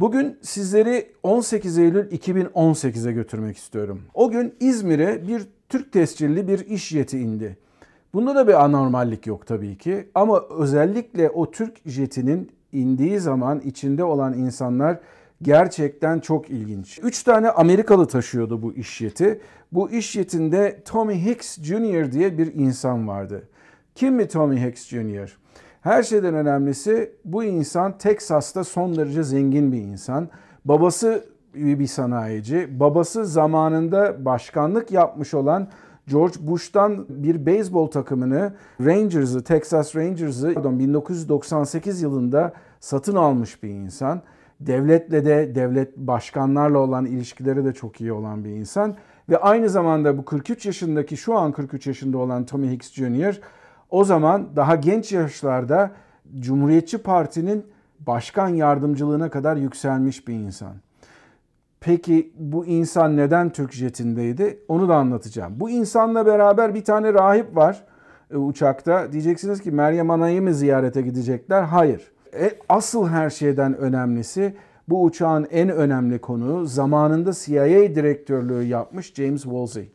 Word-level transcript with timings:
Bugün 0.00 0.38
sizleri 0.42 1.12
18 1.22 1.78
Eylül 1.78 2.10
2018'e 2.10 3.12
götürmek 3.12 3.56
istiyorum. 3.56 4.02
O 4.14 4.30
gün 4.30 4.54
İzmir'e 4.60 5.28
bir 5.28 5.42
Türk 5.68 5.92
tescilli 5.92 6.48
bir 6.48 6.66
iş 6.66 6.88
jeti 6.88 7.18
indi. 7.18 7.58
Bunda 8.14 8.34
da 8.34 8.48
bir 8.48 8.64
anormallik 8.64 9.26
yok 9.26 9.46
tabii 9.46 9.78
ki 9.78 10.08
ama 10.14 10.42
özellikle 10.58 11.30
o 11.30 11.50
Türk 11.50 11.76
jetinin 11.86 12.50
indiği 12.72 13.20
zaman 13.20 13.60
içinde 13.60 14.04
olan 14.04 14.34
insanlar 14.34 14.98
gerçekten 15.42 16.20
çok 16.20 16.50
ilginç. 16.50 17.00
Üç 17.02 17.22
tane 17.22 17.50
Amerikalı 17.50 18.08
taşıyordu 18.08 18.62
bu 18.62 18.72
iş 18.72 18.96
jeti. 18.96 19.40
Bu 19.72 19.90
iş 19.90 20.10
jetinde 20.10 20.82
Tommy 20.84 21.24
Hicks 21.24 21.58
Jr. 21.58 22.12
diye 22.12 22.38
bir 22.38 22.54
insan 22.54 23.08
vardı. 23.08 23.48
Kim 23.94 24.14
mi 24.14 24.28
Tommy 24.28 24.66
Hicks 24.66 24.86
Jr.? 24.86 25.39
Her 25.80 26.02
şeyden 26.02 26.34
önemlisi 26.34 27.12
bu 27.24 27.44
insan 27.44 27.98
Teksas'ta 27.98 28.64
son 28.64 28.96
derece 28.96 29.22
zengin 29.22 29.72
bir 29.72 29.80
insan. 29.80 30.28
Babası 30.64 31.24
bir 31.54 31.86
sanayici. 31.86 32.80
Babası 32.80 33.26
zamanında 33.26 34.24
başkanlık 34.24 34.90
yapmış 34.92 35.34
olan 35.34 35.68
George 36.06 36.34
Bush'tan 36.40 37.06
bir 37.08 37.46
beyzbol 37.46 37.86
takımını 37.86 38.52
Rangers'ı, 38.80 39.44
Texas 39.44 39.96
Rangers'ı 39.96 40.54
1998 40.78 42.02
yılında 42.02 42.52
satın 42.80 43.16
almış 43.16 43.62
bir 43.62 43.68
insan. 43.68 44.22
Devletle 44.60 45.24
de, 45.24 45.54
devlet 45.54 45.96
başkanlarla 45.96 46.78
olan 46.78 47.06
ilişkileri 47.06 47.64
de 47.64 47.72
çok 47.72 48.00
iyi 48.00 48.12
olan 48.12 48.44
bir 48.44 48.50
insan. 48.50 48.96
Ve 49.28 49.38
aynı 49.38 49.68
zamanda 49.68 50.18
bu 50.18 50.24
43 50.24 50.66
yaşındaki, 50.66 51.16
şu 51.16 51.38
an 51.38 51.52
43 51.52 51.86
yaşında 51.86 52.18
olan 52.18 52.46
Tommy 52.46 52.70
Hicks 52.70 52.92
Jr. 52.92 53.40
o 53.90 54.04
zaman 54.04 54.48
daha 54.56 54.76
genç 54.76 55.12
yaşlarda 55.12 55.90
Cumhuriyetçi 56.38 56.98
Parti'nin 56.98 57.66
başkan 58.00 58.48
yardımcılığına 58.48 59.30
kadar 59.30 59.56
yükselmiş 59.56 60.28
bir 60.28 60.34
insan. 60.34 60.72
Peki 61.80 62.32
bu 62.38 62.66
insan 62.66 63.16
neden 63.16 63.50
Türk 63.50 63.72
jetindeydi? 63.72 64.58
Onu 64.68 64.88
da 64.88 64.96
anlatacağım. 64.96 65.60
Bu 65.60 65.70
insanla 65.70 66.26
beraber 66.26 66.74
bir 66.74 66.84
tane 66.84 67.14
rahip 67.14 67.56
var 67.56 67.84
e, 68.30 68.36
uçakta. 68.36 69.12
Diyeceksiniz 69.12 69.60
ki 69.60 69.70
Meryem 69.70 70.10
Ana'yı 70.10 70.42
mı 70.42 70.54
ziyarete 70.54 71.02
gidecekler? 71.02 71.62
Hayır. 71.62 72.12
E, 72.34 72.50
asıl 72.68 73.08
her 73.08 73.30
şeyden 73.30 73.76
önemlisi 73.76 74.54
bu 74.88 75.02
uçağın 75.02 75.46
en 75.50 75.68
önemli 75.68 76.18
konuğu 76.18 76.66
zamanında 76.66 77.32
CIA 77.32 77.94
direktörlüğü 77.94 78.62
yapmış 78.62 79.14
James 79.14 79.42
Woolsey. 79.42 79.92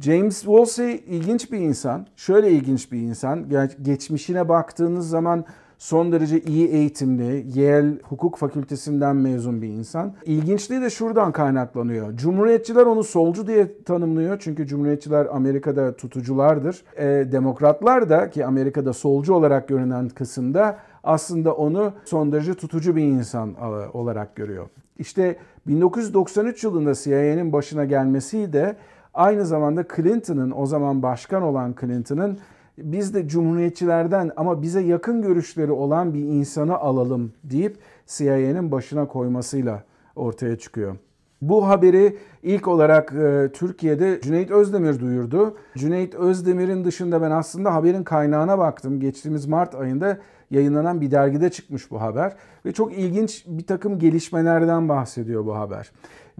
James 0.00 0.40
Woolsey 0.40 1.04
ilginç 1.06 1.52
bir 1.52 1.58
insan. 1.58 2.06
Şöyle 2.16 2.50
ilginç 2.50 2.92
bir 2.92 2.98
insan. 2.98 3.46
Geçmişine 3.82 4.48
baktığınız 4.48 5.08
zaman 5.08 5.44
son 5.78 6.12
derece 6.12 6.40
iyi 6.40 6.68
eğitimli, 6.68 7.60
Yale 7.60 7.98
Hukuk 8.02 8.36
Fakültesinden 8.36 9.16
mezun 9.16 9.62
bir 9.62 9.68
insan. 9.68 10.14
İlginçliği 10.24 10.80
de 10.80 10.90
şuradan 10.90 11.32
kaynaklanıyor. 11.32 12.16
Cumhuriyetçiler 12.16 12.86
onu 12.86 13.04
solcu 13.04 13.46
diye 13.46 13.82
tanımlıyor. 13.84 14.38
Çünkü 14.40 14.66
Cumhuriyetçiler 14.66 15.26
Amerika'da 15.26 15.96
tutuculardır. 15.96 16.84
E, 16.96 17.32
demokratlar 17.32 18.08
da 18.08 18.30
ki 18.30 18.46
Amerika'da 18.46 18.92
solcu 18.92 19.34
olarak 19.34 19.68
görünen 19.68 20.08
kısımda 20.08 20.78
aslında 21.04 21.54
onu 21.54 21.92
son 22.04 22.32
derece 22.32 22.54
tutucu 22.54 22.96
bir 22.96 23.02
insan 23.02 23.50
e, 23.50 23.64
olarak 23.96 24.36
görüyor. 24.36 24.66
İşte 24.98 25.36
1993 25.66 26.64
yılında 26.64 26.94
CIA'nin 26.94 27.52
başına 27.52 27.84
gelmesi 27.84 28.52
de 28.52 28.76
aynı 29.14 29.46
zamanda 29.46 29.84
Clinton'ın 29.96 30.52
o 30.56 30.66
zaman 30.66 31.02
başkan 31.02 31.42
olan 31.42 31.74
Clinton'ın 31.80 32.38
biz 32.78 33.14
de 33.14 33.28
cumhuriyetçilerden 33.28 34.30
ama 34.36 34.62
bize 34.62 34.80
yakın 34.80 35.22
görüşleri 35.22 35.72
olan 35.72 36.14
bir 36.14 36.20
insanı 36.20 36.76
alalım 36.76 37.32
deyip 37.44 37.78
CIA'nin 38.06 38.72
başına 38.72 39.08
koymasıyla 39.08 39.82
ortaya 40.16 40.58
çıkıyor. 40.58 40.96
Bu 41.42 41.68
haberi 41.68 42.18
ilk 42.42 42.68
olarak 42.68 43.12
e, 43.12 43.50
Türkiye'de 43.52 44.20
Cüneyt 44.22 44.50
Özdemir 44.50 45.00
duyurdu. 45.00 45.56
Cüneyt 45.76 46.14
Özdemir'in 46.14 46.84
dışında 46.84 47.22
ben 47.22 47.30
aslında 47.30 47.74
haberin 47.74 48.04
kaynağına 48.04 48.58
baktım. 48.58 49.00
Geçtiğimiz 49.00 49.46
Mart 49.46 49.74
ayında 49.74 50.18
yayınlanan 50.50 51.00
bir 51.00 51.10
dergide 51.10 51.50
çıkmış 51.50 51.90
bu 51.90 52.00
haber. 52.00 52.36
Ve 52.66 52.72
çok 52.72 52.92
ilginç 52.98 53.44
bir 53.46 53.66
takım 53.66 53.98
gelişmelerden 53.98 54.88
bahsediyor 54.88 55.46
bu 55.46 55.56
haber. 55.56 55.92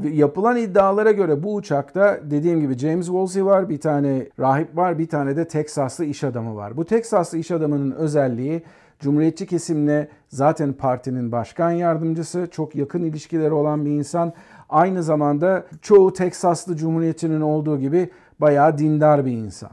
Yapılan 0.03 0.57
iddialara 0.57 1.13
göre 1.13 1.43
bu 1.43 1.55
uçakta 1.55 2.21
dediğim 2.23 2.61
gibi 2.61 2.79
James 2.79 3.07
Woolsey 3.07 3.45
var, 3.45 3.69
bir 3.69 3.81
tane 3.81 4.29
rahip 4.39 4.77
var, 4.77 4.99
bir 4.99 5.07
tane 5.07 5.37
de 5.37 5.49
Teksaslı 5.49 6.05
iş 6.05 6.25
adamı 6.25 6.57
var. 6.57 6.77
Bu 6.77 6.85
Teksaslı 6.85 7.39
iş 7.39 7.51
adamının 7.51 7.91
özelliği 7.91 8.63
Cumhuriyetçi 9.01 9.47
kesimle 9.47 10.09
zaten 10.29 10.73
partinin 10.73 11.33
başkan 11.33 11.71
yardımcısı, 11.71 12.49
çok 12.51 12.75
yakın 12.75 13.03
ilişkileri 13.03 13.53
olan 13.53 13.85
bir 13.85 13.91
insan. 13.91 14.33
Aynı 14.69 15.03
zamanda 15.03 15.67
çoğu 15.83 16.13
Teksaslı 16.13 16.77
Cumhuriyetçinin 16.77 17.41
olduğu 17.41 17.79
gibi 17.79 18.11
bayağı 18.41 18.79
dindar 18.79 19.27
bir 19.27 19.33
insan. 19.33 19.71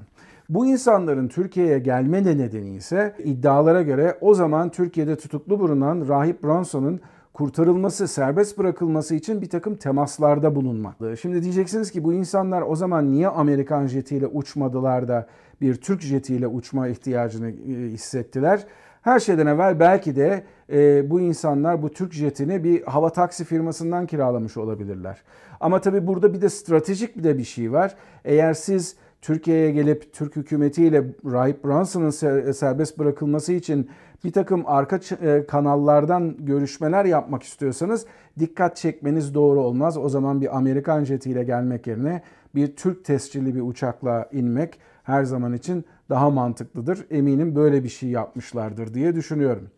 Bu 0.49 0.65
insanların 0.65 1.27
Türkiye'ye 1.27 1.79
gelme 1.79 2.23
nedeni 2.23 2.75
ise 2.75 3.15
iddialara 3.23 3.81
göre 3.81 4.17
o 4.21 4.33
zaman 4.33 4.69
Türkiye'de 4.69 5.15
tutuklu 5.15 5.59
bulunan 5.59 6.07
Rahip 6.07 6.43
Bronson'un 6.43 6.99
kurtarılması, 7.33 8.07
serbest 8.07 8.57
bırakılması 8.57 9.15
için 9.15 9.41
bir 9.41 9.49
takım 9.49 9.75
temaslarda 9.75 10.55
bulunmak. 10.55 10.95
Şimdi 11.21 11.43
diyeceksiniz 11.43 11.91
ki 11.91 12.03
bu 12.03 12.13
insanlar 12.13 12.61
o 12.61 12.75
zaman 12.75 13.11
niye 13.11 13.27
Amerikan 13.27 13.87
jetiyle 13.87 14.27
uçmadılar 14.27 15.07
da 15.07 15.27
bir 15.61 15.75
Türk 15.75 16.01
jetiyle 16.01 16.47
uçma 16.47 16.87
ihtiyacını 16.87 17.49
e, 17.49 17.91
hissettiler? 17.91 18.65
Her 19.01 19.19
şeyden 19.19 19.47
evvel 19.47 19.79
belki 19.79 20.15
de 20.15 20.43
e, 20.71 21.09
bu 21.09 21.19
insanlar 21.19 21.81
bu 21.81 21.89
Türk 21.89 22.13
jetini 22.13 22.63
bir 22.63 22.83
hava 22.83 23.09
taksi 23.09 23.45
firmasından 23.45 24.05
kiralamış 24.05 24.57
olabilirler. 24.57 25.21
Ama 25.59 25.81
tabii 25.81 26.07
burada 26.07 26.33
bir 26.33 26.41
de 26.41 26.49
stratejik 26.49 27.17
bir 27.17 27.23
de 27.23 27.37
bir 27.37 27.43
şey 27.43 27.71
var. 27.71 27.95
Eğer 28.25 28.53
siz 28.53 28.95
Türkiye'ye 29.21 29.71
gelip 29.71 30.13
Türk 30.13 30.35
hükümetiyle 30.35 31.03
Rahip 31.25 31.63
Brunson'ın 31.63 32.09
serbest 32.51 32.99
bırakılması 32.99 33.53
için 33.53 33.89
bir 34.23 34.31
takım 34.31 34.63
arka 34.65 34.99
e, 35.21 35.45
kanallardan 35.47 36.35
görüşmeler 36.39 37.05
yapmak 37.05 37.43
istiyorsanız 37.43 38.05
dikkat 38.39 38.77
çekmeniz 38.77 39.33
doğru 39.33 39.61
olmaz. 39.61 39.97
O 39.97 40.09
zaman 40.09 40.41
bir 40.41 40.57
Amerikan 40.57 41.03
jetiyle 41.03 41.43
gelmek 41.43 41.87
yerine 41.87 42.21
bir 42.55 42.75
Türk 42.75 43.05
tescilli 43.05 43.55
bir 43.55 43.61
uçakla 43.61 44.29
inmek 44.31 44.79
her 45.03 45.23
zaman 45.23 45.53
için 45.53 45.85
daha 46.09 46.29
mantıklıdır. 46.29 47.05
Eminim 47.11 47.55
böyle 47.55 47.83
bir 47.83 47.89
şey 47.89 48.09
yapmışlardır 48.09 48.93
diye 48.93 49.15
düşünüyorum. 49.15 49.69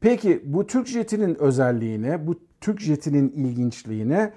Peki 0.00 0.42
bu 0.44 0.66
Türk 0.66 0.86
jetinin 0.86 1.34
özelliğine, 1.34 2.26
bu 2.26 2.34
Türk 2.60 2.80
jetinin 2.80 3.28
ilginçliğine 3.28 4.32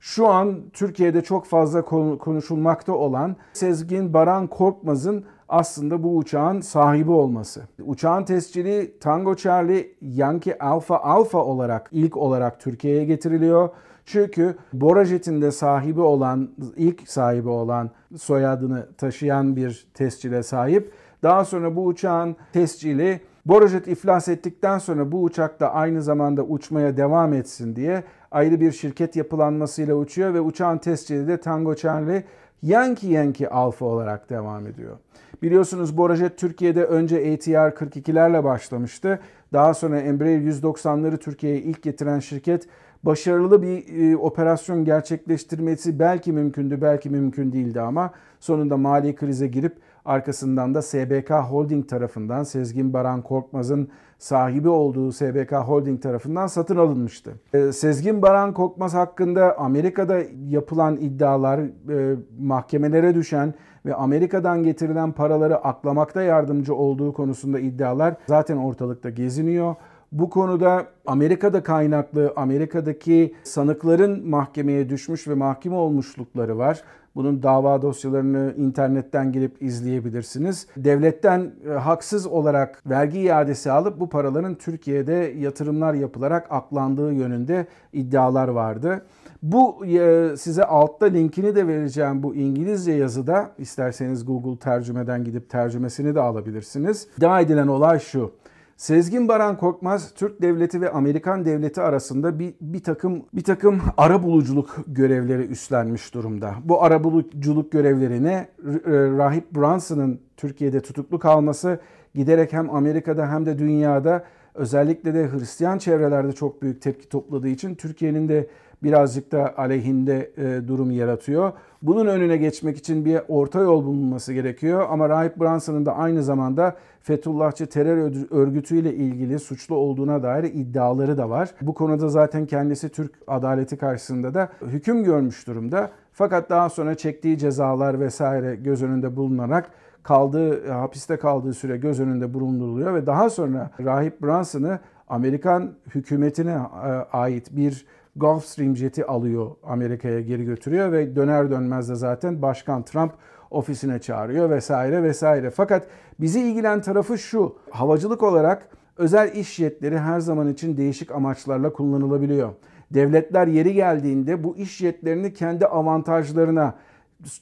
şu 0.00 0.28
an 0.28 0.62
Türkiye'de 0.72 1.22
çok 1.22 1.46
fazla 1.46 1.84
konuşulmakta 2.18 2.92
olan 2.92 3.36
Sezgin 3.52 4.14
Baran 4.14 4.46
Korkmaz'ın 4.46 5.24
aslında 5.48 6.02
bu 6.02 6.16
uçağın 6.16 6.60
sahibi 6.60 7.10
olması. 7.10 7.62
Uçağın 7.84 8.24
tescili 8.24 8.98
Tango 9.00 9.34
Charlie 9.34 9.96
Yankee 10.00 10.58
Alpha 10.58 10.98
Alpha 10.98 11.38
olarak 11.38 11.88
ilk 11.92 12.16
olarak 12.16 12.60
Türkiye'ye 12.60 13.04
getiriliyor. 13.04 13.68
Çünkü 14.06 14.56
Borajet'in 14.72 15.42
de 15.42 15.50
sahibi 15.50 16.00
olan, 16.00 16.50
ilk 16.76 17.08
sahibi 17.08 17.48
olan 17.48 17.90
soyadını 18.16 18.88
taşıyan 18.96 19.56
bir 19.56 19.86
tescile 19.94 20.42
sahip. 20.42 20.92
Daha 21.22 21.44
sonra 21.44 21.76
bu 21.76 21.84
uçağın 21.84 22.36
tescili 22.52 23.20
Borajet 23.46 23.88
iflas 23.88 24.28
ettikten 24.28 24.78
sonra 24.78 25.12
bu 25.12 25.22
uçak 25.22 25.60
da 25.60 25.74
aynı 25.74 26.02
zamanda 26.02 26.42
uçmaya 26.42 26.96
devam 26.96 27.32
etsin 27.32 27.76
diye 27.76 28.04
ayrı 28.30 28.60
bir 28.60 28.72
şirket 28.72 29.16
yapılanmasıyla 29.16 29.94
uçuyor 29.94 30.34
ve 30.34 30.40
uçağın 30.40 30.78
tescili 30.78 31.28
de 31.28 31.40
Tango 31.40 31.74
Charlie 31.74 32.24
Yankee 32.62 33.10
Yankee 33.10 33.48
Alpha 33.48 33.84
olarak 33.84 34.30
devam 34.30 34.66
ediyor. 34.66 34.96
Biliyorsunuz 35.42 35.96
Borajet 35.96 36.38
Türkiye'de 36.38 36.84
önce 36.84 37.16
ATR 37.16 37.74
42'lerle 37.76 38.44
başlamıştı. 38.44 39.20
Daha 39.52 39.74
sonra 39.74 40.00
Embraer 40.00 40.38
190'ları 40.38 41.18
Türkiye'ye 41.18 41.60
ilk 41.60 41.82
getiren 41.82 42.18
şirket 42.18 42.66
başarılı 43.02 43.62
bir 43.62 44.10
e, 44.12 44.16
operasyon 44.16 44.84
gerçekleştirmesi 44.84 45.98
belki 45.98 46.32
mümkündü, 46.32 46.82
belki 46.82 47.10
mümkün 47.10 47.52
değildi 47.52 47.80
ama 47.80 48.10
sonunda 48.40 48.76
mali 48.76 49.14
krize 49.14 49.46
girip 49.46 49.76
arkasından 50.04 50.74
da 50.74 50.82
SBK 50.82 51.30
Holding 51.30 51.88
tarafından 51.88 52.42
Sezgin 52.42 52.92
Baran 52.92 53.22
Korkmaz'ın 53.22 53.88
sahibi 54.18 54.68
olduğu 54.68 55.12
SBK 55.12 55.52
Holding 55.52 56.02
tarafından 56.02 56.46
satın 56.46 56.76
alınmıştı. 56.76 57.32
E, 57.54 57.72
Sezgin 57.72 58.22
Baran 58.22 58.54
Korkmaz 58.54 58.94
hakkında 58.94 59.58
Amerika'da 59.58 60.18
yapılan 60.48 60.96
iddialar, 60.96 61.58
e, 61.58 62.16
mahkemelere 62.40 63.14
düşen 63.14 63.54
ve 63.86 63.94
Amerika'dan 63.94 64.62
getirilen 64.62 65.12
paraları 65.12 65.56
aklamakta 65.56 66.22
yardımcı 66.22 66.74
olduğu 66.74 67.12
konusunda 67.12 67.60
iddialar 67.60 68.14
zaten 68.26 68.56
ortalıkta 68.56 69.10
geziniyor. 69.10 69.74
Bu 70.12 70.30
konuda 70.30 70.86
Amerika'da 71.06 71.62
kaynaklı 71.62 72.32
Amerika'daki 72.36 73.34
sanıkların 73.44 74.28
mahkemeye 74.28 74.88
düşmüş 74.88 75.28
ve 75.28 75.34
mahkeme 75.34 75.76
olmuşlukları 75.76 76.58
var. 76.58 76.82
Bunun 77.14 77.42
dava 77.42 77.82
dosyalarını 77.82 78.54
internetten 78.56 79.32
girip 79.32 79.62
izleyebilirsiniz. 79.62 80.66
Devletten 80.76 81.52
e, 81.68 81.72
haksız 81.72 82.26
olarak 82.26 82.82
vergi 82.86 83.20
iadesi 83.20 83.70
alıp 83.70 84.00
bu 84.00 84.08
paraların 84.08 84.54
Türkiye'de 84.54 85.34
yatırımlar 85.38 85.94
yapılarak 85.94 86.46
aklandığı 86.50 87.12
yönünde 87.12 87.66
iddialar 87.92 88.48
vardı. 88.48 89.04
Bu 89.42 89.86
e, 89.86 90.28
size 90.36 90.64
altta 90.64 91.06
linkini 91.06 91.56
de 91.56 91.66
vereceğim 91.66 92.22
bu 92.22 92.34
İngilizce 92.34 92.92
yazıda 92.92 93.50
isterseniz 93.58 94.24
Google 94.24 94.58
tercümeden 94.58 95.24
gidip 95.24 95.50
tercümesini 95.50 96.14
de 96.14 96.20
alabilirsiniz. 96.20 97.06
İddia 97.18 97.40
edilen 97.40 97.66
olay 97.68 97.98
şu. 97.98 98.32
Sezgin 98.78 99.28
Baran 99.28 99.56
Korkmaz 99.56 100.14
Türk 100.14 100.42
devleti 100.42 100.80
ve 100.80 100.90
Amerikan 100.90 101.44
devleti 101.44 101.80
arasında 101.80 102.38
bir, 102.38 102.54
bir 102.60 102.82
takım 102.82 103.22
bir 103.34 103.44
takım 103.44 103.80
ara 103.96 104.22
buluculuk 104.22 104.76
görevleri 104.86 105.42
üstlenmiş 105.42 106.14
durumda. 106.14 106.54
Bu 106.64 106.82
ara 106.82 107.04
buluculuk 107.04 107.72
görevlerine 107.72 108.32
e, 108.32 108.48
Rahip 108.92 109.56
Branson'ın 109.56 110.20
Türkiye'de 110.36 110.80
tutuklu 110.80 111.18
kalması 111.18 111.80
giderek 112.14 112.52
hem 112.52 112.70
Amerika'da 112.70 113.32
hem 113.32 113.46
de 113.46 113.58
dünyada 113.58 114.24
özellikle 114.54 115.14
de 115.14 115.28
Hristiyan 115.32 115.78
çevrelerde 115.78 116.32
çok 116.32 116.62
büyük 116.62 116.82
tepki 116.82 117.08
topladığı 117.08 117.48
için 117.48 117.74
Türkiye'nin 117.74 118.28
de 118.28 118.46
birazcık 118.82 119.32
da 119.32 119.58
aleyhinde 119.58 120.30
e, 120.36 120.68
durum 120.68 120.90
yaratıyor. 120.90 121.52
Bunun 121.82 122.06
önüne 122.06 122.36
geçmek 122.36 122.76
için 122.78 123.04
bir 123.04 123.20
orta 123.28 123.60
yol 123.60 123.84
bulunması 123.84 124.32
gerekiyor 124.32 124.86
ama 124.90 125.08
Rahip 125.08 125.40
Branson'ın 125.40 125.86
da 125.86 125.96
aynı 125.96 126.22
zamanda 126.22 126.76
Fethullahçı 127.00 127.66
terör 127.66 128.12
örgütüyle 128.30 128.94
ilgili 128.94 129.38
suçlu 129.38 129.76
olduğuna 129.76 130.22
dair 130.22 130.44
iddiaları 130.44 131.18
da 131.18 131.30
var. 131.30 131.50
Bu 131.60 131.74
konuda 131.74 132.08
zaten 132.08 132.46
kendisi 132.46 132.88
Türk 132.88 133.12
adaleti 133.26 133.76
karşısında 133.76 134.34
da 134.34 134.48
hüküm 134.66 135.04
görmüş 135.04 135.46
durumda. 135.46 135.90
Fakat 136.12 136.50
daha 136.50 136.68
sonra 136.68 136.94
çektiği 136.94 137.38
cezalar 137.38 138.00
vesaire 138.00 138.56
göz 138.56 138.82
önünde 138.82 139.16
bulunarak 139.16 139.70
kaldığı 140.02 140.70
hapiste 140.70 141.16
kaldığı 141.16 141.54
süre 141.54 141.76
göz 141.76 142.00
önünde 142.00 142.34
bulunduruluyor 142.34 142.94
ve 142.94 143.06
daha 143.06 143.30
sonra 143.30 143.70
Rahip 143.84 144.22
Branson'ı 144.22 144.78
Amerikan 145.08 145.74
hükümetine 145.94 146.58
e, 146.84 146.88
ait 147.12 147.56
bir 147.56 147.86
Gulfstream 148.18 148.76
jeti 148.76 149.06
alıyor 149.06 149.50
Amerika'ya 149.62 150.20
geri 150.20 150.44
götürüyor 150.44 150.92
ve 150.92 151.16
döner 151.16 151.50
dönmez 151.50 151.88
de 151.88 151.94
zaten 151.94 152.42
Başkan 152.42 152.82
Trump 152.82 153.12
ofisine 153.50 153.98
çağırıyor 153.98 154.50
vesaire 154.50 155.02
vesaire. 155.02 155.50
Fakat 155.50 155.86
bizi 156.20 156.40
ilgilen 156.40 156.80
tarafı 156.80 157.18
şu. 157.18 157.56
Havacılık 157.70 158.22
olarak 158.22 158.68
özel 158.96 159.32
iş 159.32 159.54
jetleri 159.54 159.98
her 159.98 160.20
zaman 160.20 160.48
için 160.48 160.76
değişik 160.76 161.10
amaçlarla 161.10 161.72
kullanılabiliyor. 161.72 162.50
Devletler 162.90 163.46
yeri 163.46 163.74
geldiğinde 163.74 164.44
bu 164.44 164.56
iş 164.56 164.76
jetlerini 164.76 165.32
kendi 165.32 165.66
avantajlarına 165.66 166.74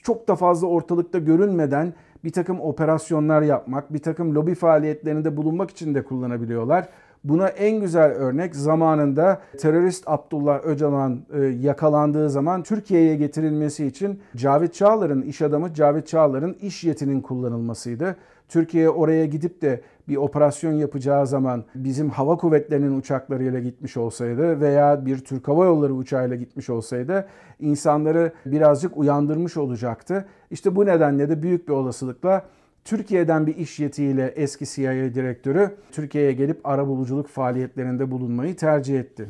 çok 0.02 0.28
da 0.28 0.36
fazla 0.36 0.66
ortalıkta 0.66 1.18
görünmeden 1.18 1.94
bir 2.24 2.32
takım 2.32 2.60
operasyonlar 2.60 3.42
yapmak, 3.42 3.92
bir 3.92 3.98
takım 3.98 4.34
lobi 4.34 4.54
faaliyetlerinde 4.54 5.36
bulunmak 5.36 5.70
için 5.70 5.94
de 5.94 6.04
kullanabiliyorlar. 6.04 6.88
Buna 7.28 7.48
en 7.48 7.80
güzel 7.80 8.10
örnek 8.10 8.56
zamanında 8.56 9.40
terörist 9.58 10.04
Abdullah 10.06 10.64
Öcalan 10.64 11.20
e, 11.32 11.40
yakalandığı 11.40 12.30
zaman 12.30 12.62
Türkiye'ye 12.62 13.16
getirilmesi 13.16 13.86
için 13.86 14.20
Cavit 14.36 14.74
Çağlar'ın 14.74 15.22
iş 15.22 15.42
adamı 15.42 15.74
Cavit 15.74 16.06
Çağlar'ın 16.06 16.56
iş 16.60 16.84
yetinin 16.84 17.20
kullanılmasıydı. 17.20 18.16
Türkiye 18.48 18.90
oraya 18.90 19.26
gidip 19.26 19.62
de 19.62 19.80
bir 20.08 20.16
operasyon 20.16 20.72
yapacağı 20.72 21.26
zaman 21.26 21.64
bizim 21.74 22.10
hava 22.10 22.36
kuvvetlerinin 22.36 22.98
uçaklarıyla 22.98 23.60
gitmiş 23.60 23.96
olsaydı 23.96 24.60
veya 24.60 25.06
bir 25.06 25.18
Türk 25.18 25.48
Hava 25.48 25.64
Yolları 25.64 25.94
uçağıyla 25.94 26.36
gitmiş 26.36 26.70
olsaydı 26.70 27.26
insanları 27.60 28.32
birazcık 28.46 28.96
uyandırmış 28.96 29.56
olacaktı. 29.56 30.24
İşte 30.50 30.76
bu 30.76 30.86
nedenle 30.86 31.28
de 31.28 31.42
büyük 31.42 31.68
bir 31.68 31.72
olasılıkla 31.72 32.42
Türkiye'den 32.86 33.46
bir 33.46 33.56
iş 33.56 33.80
yetiyle 33.80 34.32
eski 34.36 34.66
CIA 34.66 35.14
direktörü 35.14 35.70
Türkiye'ye 35.92 36.32
gelip 36.32 36.66
arabuluculuk 36.66 37.28
faaliyetlerinde 37.28 38.10
bulunmayı 38.10 38.56
tercih 38.56 39.00
etti. 39.00 39.26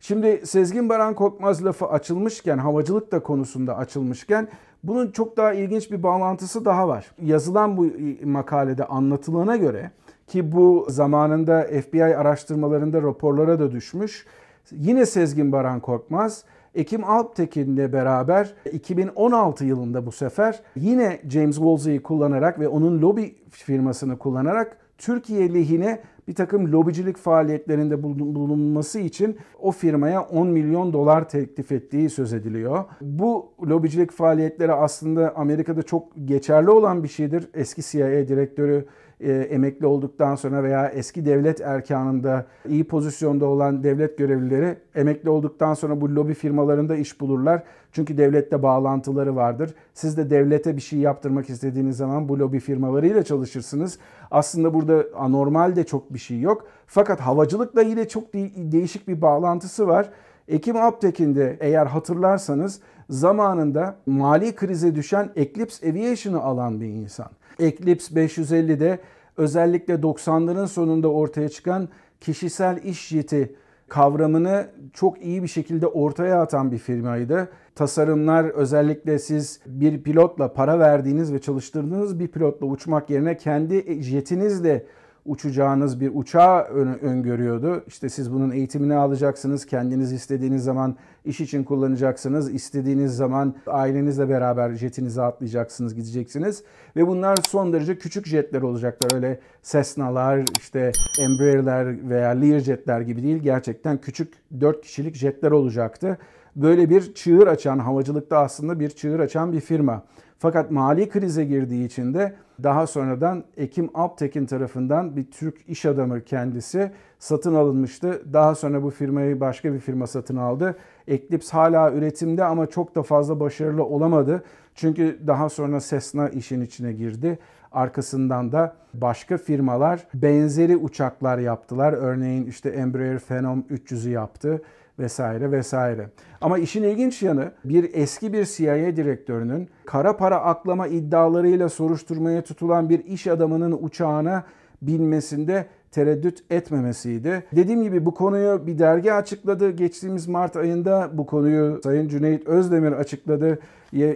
Şimdi 0.00 0.40
Sezgin 0.44 0.88
Baran 0.88 1.14
Korkmaz 1.14 1.64
lafı 1.64 1.86
açılmışken, 1.86 2.58
havacılık 2.58 3.12
da 3.12 3.20
konusunda 3.20 3.76
açılmışken 3.76 4.48
bunun 4.84 5.10
çok 5.10 5.36
daha 5.36 5.52
ilginç 5.52 5.90
bir 5.90 6.02
bağlantısı 6.02 6.64
daha 6.64 6.88
var. 6.88 7.10
Yazılan 7.22 7.76
bu 7.76 7.86
makalede 8.24 8.84
anlatılana 8.84 9.56
göre 9.56 9.90
ki 10.26 10.52
bu 10.52 10.86
zamanında 10.88 11.62
FBI 11.62 12.04
araştırmalarında 12.04 13.02
raporlara 13.02 13.58
da 13.58 13.72
düşmüş. 13.72 14.26
Yine 14.72 15.06
Sezgin 15.06 15.52
Baran 15.52 15.80
Korkmaz 15.80 16.44
Ekim 16.74 17.04
Alptekin'le 17.04 17.92
beraber 17.92 18.54
2016 18.72 19.64
yılında 19.64 20.06
bu 20.06 20.12
sefer 20.12 20.60
yine 20.76 21.20
James 21.28 21.56
Woolsey'i 21.56 22.02
kullanarak 22.02 22.60
ve 22.60 22.68
onun 22.68 23.00
lobi 23.02 23.34
firmasını 23.50 24.18
kullanarak 24.18 24.76
Türkiye 24.98 25.54
lehine 25.54 26.00
bir 26.28 26.34
takım 26.34 26.72
lobicilik 26.72 27.16
faaliyetlerinde 27.16 28.02
bulunması 28.02 28.98
için 28.98 29.36
o 29.60 29.72
firmaya 29.72 30.22
10 30.22 30.46
milyon 30.46 30.92
dolar 30.92 31.28
teklif 31.28 31.72
ettiği 31.72 32.10
söz 32.10 32.32
ediliyor. 32.32 32.84
Bu 33.00 33.52
lobicilik 33.68 34.10
faaliyetleri 34.10 34.72
aslında 34.72 35.36
Amerika'da 35.36 35.82
çok 35.82 36.08
geçerli 36.24 36.70
olan 36.70 37.02
bir 37.02 37.08
şeydir. 37.08 37.48
Eski 37.54 37.82
CIA 37.82 38.28
direktörü 38.28 38.86
e, 39.20 39.32
emekli 39.32 39.86
olduktan 39.86 40.34
sonra 40.34 40.62
veya 40.62 40.88
eski 40.88 41.26
devlet 41.26 41.60
erkanında 41.60 42.46
iyi 42.68 42.84
pozisyonda 42.84 43.46
olan 43.46 43.84
devlet 43.84 44.18
görevlileri 44.18 44.76
emekli 44.94 45.30
olduktan 45.30 45.74
sonra 45.74 46.00
bu 46.00 46.14
lobi 46.14 46.34
firmalarında 46.34 46.96
iş 46.96 47.20
bulurlar. 47.20 47.62
Çünkü 47.92 48.18
devlette 48.18 48.62
bağlantıları 48.62 49.36
vardır. 49.36 49.74
Siz 49.94 50.16
de 50.16 50.30
devlete 50.30 50.76
bir 50.76 50.80
şey 50.82 50.98
yaptırmak 50.98 51.50
istediğiniz 51.50 51.96
zaman 51.96 52.28
bu 52.28 52.38
lobi 52.38 52.60
firmalarıyla 52.60 53.22
çalışırsınız. 53.22 53.98
Aslında 54.30 54.74
burada 54.74 55.04
anormal 55.16 55.76
de 55.76 55.84
çok 55.84 56.14
bir 56.14 56.18
şey 56.18 56.40
yok. 56.40 56.66
Fakat 56.86 57.20
havacılıkla 57.20 57.82
yine 57.82 58.08
çok 58.08 58.34
de- 58.34 58.72
değişik 58.72 59.08
bir 59.08 59.22
bağlantısı 59.22 59.88
var. 59.88 60.10
Ekim 60.48 60.76
Aptekin'de 60.76 61.56
eğer 61.60 61.86
hatırlarsanız 61.86 62.80
zamanında 63.10 63.96
mali 64.06 64.54
krize 64.54 64.94
düşen 64.94 65.30
Eclipse 65.36 65.90
Aviation'ı 65.90 66.42
alan 66.42 66.80
bir 66.80 66.86
insan. 66.86 67.28
Eclipse 67.58 68.14
550'de 68.14 68.98
özellikle 69.36 69.94
90'ların 69.94 70.66
sonunda 70.66 71.08
ortaya 71.08 71.48
çıkan 71.48 71.88
kişisel 72.20 72.82
iş 72.84 73.08
jeti 73.08 73.54
kavramını 73.88 74.66
çok 74.92 75.22
iyi 75.22 75.42
bir 75.42 75.48
şekilde 75.48 75.86
ortaya 75.86 76.42
atan 76.42 76.72
bir 76.72 76.78
firmaydı. 76.78 77.48
Tasarımlar 77.74 78.44
özellikle 78.44 79.18
siz 79.18 79.60
bir 79.66 80.02
pilotla 80.02 80.52
para 80.52 80.78
verdiğiniz 80.78 81.32
ve 81.32 81.40
çalıştırdığınız 81.40 82.18
bir 82.18 82.28
pilotla 82.28 82.66
uçmak 82.66 83.10
yerine 83.10 83.36
kendi 83.36 84.02
jetinizle 84.02 84.86
uçacağınız 85.30 86.00
bir 86.00 86.10
uçağı 86.14 86.62
öngörüyordu. 87.02 87.84
İşte 87.86 88.08
siz 88.08 88.32
bunun 88.32 88.50
eğitimini 88.50 88.94
alacaksınız. 88.94 89.66
Kendiniz 89.66 90.12
istediğiniz 90.12 90.64
zaman 90.64 90.96
iş 91.24 91.40
için 91.40 91.64
kullanacaksınız. 91.64 92.54
İstediğiniz 92.54 93.16
zaman 93.16 93.54
ailenizle 93.66 94.28
beraber 94.28 94.74
jetinize 94.74 95.22
atlayacaksınız, 95.22 95.94
gideceksiniz. 95.94 96.62
Ve 96.96 97.06
bunlar 97.06 97.38
son 97.48 97.72
derece 97.72 97.98
küçük 97.98 98.26
jetler 98.26 98.62
olacaklar. 98.62 99.14
Öyle 99.14 99.40
Cessna'lar, 99.62 100.44
işte 100.58 100.92
Embraer'ler 101.20 102.08
veya 102.08 102.28
Learjet'ler 102.30 103.00
gibi 103.00 103.22
değil. 103.22 103.38
Gerçekten 103.38 103.98
küçük 103.98 104.34
4 104.60 104.80
kişilik 104.80 105.14
jetler 105.14 105.50
olacaktı. 105.50 106.18
Böyle 106.56 106.90
bir 106.90 107.14
çığır 107.14 107.46
açan, 107.46 107.78
havacılıkta 107.78 108.38
aslında 108.38 108.80
bir 108.80 108.90
çığır 108.90 109.20
açan 109.20 109.52
bir 109.52 109.60
firma. 109.60 110.02
Fakat 110.38 110.70
mali 110.70 111.08
krize 111.08 111.44
girdiği 111.44 111.86
için 111.86 112.14
de 112.14 112.34
daha 112.62 112.86
sonradan 112.86 113.44
Ekim 113.56 113.90
Alptekin 113.94 114.46
tarafından 114.46 115.16
bir 115.16 115.30
Türk 115.30 115.68
iş 115.68 115.86
adamı 115.86 116.24
kendisi 116.24 116.90
satın 117.18 117.54
alınmıştı. 117.54 118.22
Daha 118.32 118.54
sonra 118.54 118.82
bu 118.82 118.90
firmayı 118.90 119.40
başka 119.40 119.72
bir 119.74 119.78
firma 119.78 120.06
satın 120.06 120.36
aldı. 120.36 120.76
Eclipse 121.08 121.52
hala 121.52 121.92
üretimde 121.92 122.44
ama 122.44 122.66
çok 122.66 122.94
da 122.94 123.02
fazla 123.02 123.40
başarılı 123.40 123.84
olamadı. 123.84 124.42
Çünkü 124.74 125.18
daha 125.26 125.48
sonra 125.48 125.80
Cessna 125.80 126.28
işin 126.28 126.60
içine 126.60 126.92
girdi. 126.92 127.38
Arkasından 127.72 128.52
da 128.52 128.74
başka 128.94 129.38
firmalar 129.38 130.06
benzeri 130.14 130.76
uçaklar 130.76 131.38
yaptılar. 131.38 131.92
Örneğin 131.92 132.46
işte 132.46 132.68
Embraer 132.70 133.18
Phenom 133.18 133.60
300'ü 133.60 134.10
yaptı 134.10 134.62
vesaire 134.98 135.52
vesaire. 135.52 136.08
Ama 136.40 136.58
işin 136.58 136.82
ilginç 136.82 137.22
yanı 137.22 137.52
bir 137.64 137.90
eski 137.94 138.32
bir 138.32 138.44
CIA 138.44 138.96
direktörünün 138.96 139.68
kara 139.86 140.16
para 140.16 140.40
aklama 140.40 140.86
iddialarıyla 140.86 141.68
soruşturmaya 141.68 142.42
tutulan 142.42 142.88
bir 142.88 143.04
iş 143.04 143.26
adamının 143.26 143.78
uçağına 143.82 144.44
binmesinde 144.82 145.66
tereddüt 145.90 146.44
etmemesiydi. 146.50 147.44
Dediğim 147.52 147.82
gibi 147.82 148.06
bu 148.06 148.14
konuyu 148.14 148.66
bir 148.66 148.78
dergi 148.78 149.12
açıkladı. 149.12 149.70
Geçtiğimiz 149.70 150.28
Mart 150.28 150.56
ayında 150.56 151.10
bu 151.12 151.26
konuyu 151.26 151.80
Sayın 151.82 152.08
Cüneyt 152.08 152.46
Özdemir 152.46 152.92
açıkladı 152.92 153.58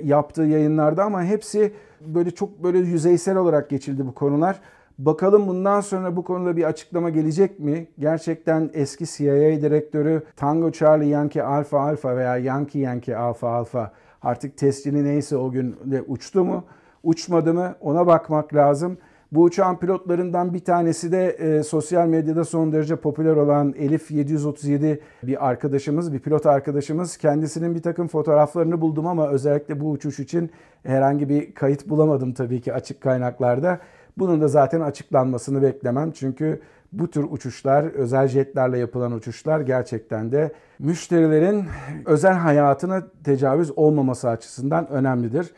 yaptığı 0.04 0.43
yayınlarda 0.43 1.04
ama 1.04 1.25
hepsi 1.25 1.73
böyle 2.00 2.31
çok 2.31 2.62
böyle 2.62 2.78
yüzeysel 2.78 3.37
olarak 3.37 3.71
geçildi 3.71 4.07
bu 4.07 4.14
konular. 4.14 4.61
Bakalım 4.99 5.49
bundan 5.49 5.81
sonra 5.81 6.16
bu 6.16 6.25
konuda 6.25 6.57
bir 6.57 6.64
açıklama 6.64 7.11
gelecek 7.11 7.61
mi? 7.61 7.87
Gerçekten 7.99 8.71
eski 8.75 9.07
CIA 9.07 9.61
direktörü 9.62 10.23
Tango 10.37 10.71
Charlie 10.71 11.09
Yankee 11.09 11.43
Alpha 11.43 11.81
Alpha 11.81 12.16
veya 12.16 12.37
Yankee 12.37 12.81
Yankee 12.81 13.16
Alpha 13.16 13.49
Alpha 13.49 13.93
Artık 14.25 14.57
testini 14.57 15.04
neyse 15.04 15.37
o 15.37 15.50
gün 15.50 15.76
de 15.85 16.02
uçtu 16.02 16.45
mu, 16.45 16.64
uçmadı 17.02 17.54
mı 17.54 17.75
ona 17.81 18.07
bakmak 18.07 18.54
lazım. 18.54 18.99
Bu 19.35 19.43
uçağın 19.43 19.76
pilotlarından 19.76 20.55
bir 20.55 20.64
tanesi 20.64 21.12
de 21.12 21.29
e, 21.29 21.62
sosyal 21.62 22.07
medyada 22.07 22.45
son 22.45 22.73
derece 22.73 22.97
popüler 22.97 23.37
olan 23.37 23.75
Elif 23.79 24.11
737 24.11 25.00
bir 25.23 25.49
arkadaşımız, 25.49 26.12
bir 26.12 26.19
pilot 26.19 26.47
arkadaşımız. 26.47 27.17
Kendisinin 27.17 27.75
bir 27.75 27.83
takım 27.83 28.09
fotoğraflarını 28.09 28.81
buldum 28.81 29.07
ama 29.07 29.29
özellikle 29.29 29.81
bu 29.81 29.91
uçuş 29.91 30.21
için 30.21 30.50
herhangi 30.83 31.29
bir 31.29 31.55
kayıt 31.55 31.88
bulamadım 31.88 32.33
tabii 32.33 32.61
ki 32.61 32.73
açık 32.73 33.00
kaynaklarda. 33.00 33.79
Bunun 34.19 34.41
da 34.41 34.49
zaten 34.49 34.81
açıklanmasını 34.81 35.62
beklemem. 35.62 36.12
Çünkü 36.12 36.61
bu 36.93 37.11
tür 37.11 37.26
uçuşlar, 37.31 37.85
özel 37.85 38.29
jetlerle 38.29 38.79
yapılan 38.79 39.12
uçuşlar 39.12 39.61
gerçekten 39.61 40.33
de 40.33 40.53
müşterilerin 40.79 41.64
özel 42.07 42.35
hayatına 42.35 43.03
tecavüz 43.25 43.79
olmaması 43.79 44.29
açısından 44.29 44.91
önemlidir. 44.91 45.55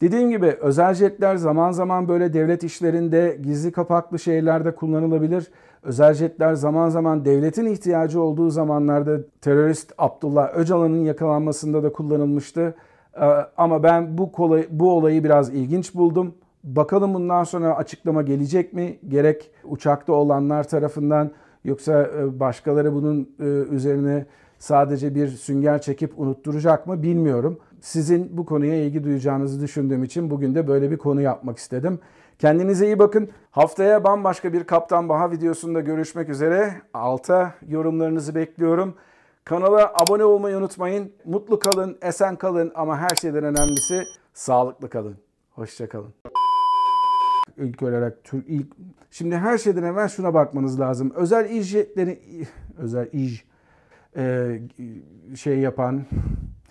Dediğim 0.00 0.30
gibi 0.30 0.46
özel 0.46 0.94
jetler 0.94 1.36
zaman 1.36 1.70
zaman 1.70 2.08
böyle 2.08 2.32
devlet 2.32 2.64
işlerinde 2.64 3.38
gizli 3.42 3.72
kapaklı 3.72 4.18
şeylerde 4.18 4.74
kullanılabilir. 4.74 5.50
Özel 5.82 6.14
jetler 6.14 6.54
zaman 6.54 6.88
zaman 6.88 7.24
devletin 7.24 7.66
ihtiyacı 7.66 8.22
olduğu 8.22 8.50
zamanlarda 8.50 9.18
terörist 9.40 9.92
Abdullah 9.98 10.54
Öcalan'ın 10.54 11.04
yakalanmasında 11.04 11.82
da 11.82 11.92
kullanılmıştı. 11.92 12.74
Ee, 13.20 13.24
ama 13.56 13.82
ben 13.82 14.18
bu 14.18 14.32
kolay, 14.32 14.66
bu 14.70 14.92
olayı 14.92 15.24
biraz 15.24 15.54
ilginç 15.54 15.94
buldum. 15.94 16.34
Bakalım 16.64 17.14
bundan 17.14 17.44
sonra 17.44 17.76
açıklama 17.76 18.22
gelecek 18.22 18.72
mi? 18.72 18.98
Gerek 19.08 19.50
uçakta 19.64 20.12
olanlar 20.12 20.68
tarafından 20.68 21.30
yoksa 21.64 22.02
e, 22.02 22.40
başkaları 22.40 22.94
bunun 22.94 23.28
e, 23.40 23.44
üzerine 23.44 24.26
sadece 24.58 25.14
bir 25.14 25.28
sünger 25.28 25.80
çekip 25.80 26.18
unutturacak 26.20 26.86
mı 26.86 27.02
bilmiyorum. 27.02 27.58
Sizin 27.80 28.36
bu 28.36 28.46
konuya 28.46 28.74
ilgi 28.74 29.04
duyacağınızı 29.04 29.60
düşündüğüm 29.60 30.04
için 30.04 30.30
bugün 30.30 30.54
de 30.54 30.68
böyle 30.68 30.90
bir 30.90 30.98
konu 30.98 31.20
yapmak 31.20 31.58
istedim. 31.58 32.00
Kendinize 32.38 32.86
iyi 32.86 32.98
bakın. 32.98 33.28
Haftaya 33.50 34.04
bambaşka 34.04 34.52
bir 34.52 34.64
Kaptan 34.64 35.08
Baha 35.08 35.30
videosunda 35.30 35.80
görüşmek 35.80 36.28
üzere. 36.28 36.72
Alta 36.94 37.54
yorumlarınızı 37.68 38.34
bekliyorum. 38.34 38.94
Kanala 39.44 39.92
abone 39.94 40.24
olmayı 40.24 40.56
unutmayın. 40.56 41.12
Mutlu 41.24 41.58
kalın, 41.58 41.98
esen 42.02 42.36
kalın 42.36 42.72
ama 42.74 42.98
her 42.98 43.16
şeyden 43.20 43.44
önemlisi 43.44 44.02
sağlıklı 44.34 44.88
kalın. 44.90 45.16
Hoşçakalın. 45.50 46.14
İlk 47.56 47.82
olarak 47.82 48.24
Türk 48.24 48.48
ilk 48.48 48.66
şimdi 49.10 49.36
her 49.36 49.58
şeyden 49.58 49.82
evvel 49.82 50.08
şuna 50.08 50.34
bakmanız 50.34 50.80
lazım. 50.80 51.12
Özel 51.16 51.50
iş 51.50 51.66
jetleri 51.66 52.20
özel 52.78 53.08
iş 53.12 53.44
e, 54.16 54.58
şey 55.36 55.58
yapan 55.58 56.04